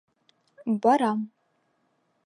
[0.83, 1.19] Барам.